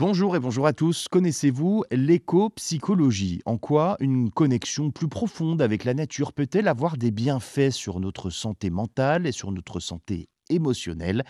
[0.00, 1.08] Bonjour et bonjour à tous.
[1.08, 3.42] Connaissez-vous l'éco-psychologie?
[3.44, 8.30] En quoi une connexion plus profonde avec la nature peut-elle avoir des bienfaits sur notre
[8.30, 11.22] santé mentale et sur notre santé émotionnelle?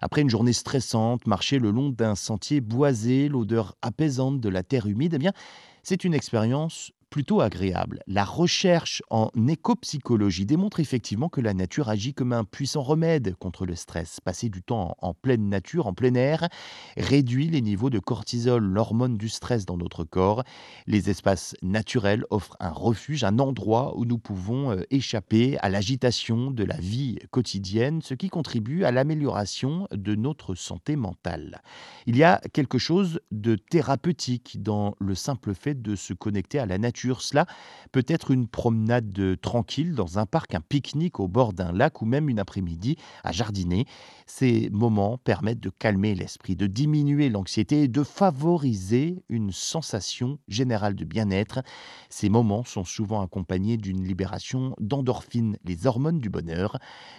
[0.00, 4.86] Après une journée stressante, marcher le long d'un sentier boisé, l'odeur apaisante de la terre
[4.86, 5.32] humide, eh bien,
[5.82, 8.00] c'est une expérience plutôt agréable.
[8.06, 13.66] La recherche en éco-psychologie démontre effectivement que la nature agit comme un puissant remède contre
[13.66, 14.18] le stress.
[14.18, 16.48] Passer du temps en pleine nature, en plein air,
[16.96, 20.42] réduit les niveaux de cortisol, l'hormone du stress dans notre corps.
[20.86, 26.50] Les espaces naturels offrent un refuge, un endroit où nous pouvons euh, échapper à l'agitation
[26.50, 31.60] de la vie quotidienne, ce qui contribue à l'amélioration de notre santé mentale.
[32.06, 36.64] Il y a quelque chose de thérapeutique dans le simple fait de se connecter à
[36.64, 37.46] la nature cela
[37.90, 42.06] peut être une promenade tranquille dans un parc, un pique-nique au bord d'un lac ou
[42.06, 43.86] même une après-midi à jardiner.
[44.26, 50.94] Ces moments permettent de calmer l'esprit, de diminuer l'anxiété et de favoriser une sensation générale
[50.94, 51.60] de bien-être.
[52.08, 56.78] Ces moments sont souvent accompagnés d'une libération d'endorphines, les hormones du bonheur.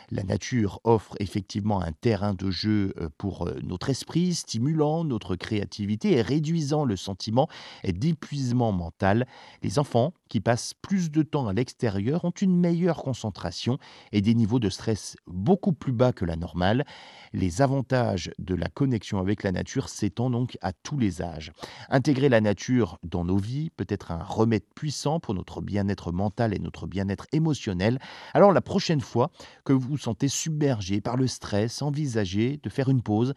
[0.10, 5.36] La nature offre effectivement un terrain de jeu euh, pour euh, notre esprit, stimulant notre
[5.36, 7.48] créativité et réduisant le sentiment
[7.84, 9.28] d'épuisement mental.
[9.62, 13.78] Les les enfants qui passent plus de temps à l'extérieur ont une meilleure concentration
[14.12, 16.88] et des niveaux de stress beaucoup plus bas que la normale.
[17.34, 21.52] Les avantages de la connexion avec la nature s'étendent donc à tous les âges.
[21.88, 26.56] Intégrer la nature dans nos vies peut être un remède puissant pour notre bien-être mental
[26.56, 28.00] et notre bien-être émotionnel.
[28.34, 29.30] Alors la prochaine fois
[29.66, 33.36] que vous vous sentez submergé par le stress, envisagez de faire une pause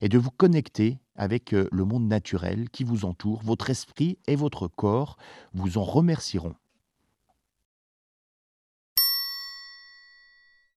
[0.00, 3.42] et de vous connecter avec euh, le monde naturel qui vous entoure.
[3.42, 5.16] Votre esprit et votre corps
[5.52, 6.37] vous en remercieront.
[6.38, 6.67] Chiron.